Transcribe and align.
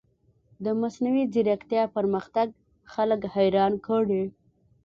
د 0.63 0.65
مصنوعي 0.81 1.23
ځیرکتیا 1.33 1.83
پرمختګ 1.95 2.47
خلک 2.93 3.21
حیران 3.35 3.73
کړي. 3.87 4.23